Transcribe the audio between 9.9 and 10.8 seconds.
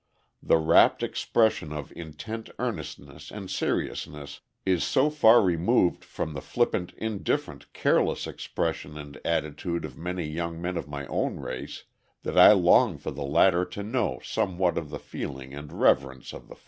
many young men